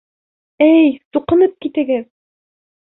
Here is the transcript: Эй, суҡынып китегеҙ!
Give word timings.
Эй, 0.67 0.89
суҡынып 1.17 1.55
китегеҙ! 1.67 2.13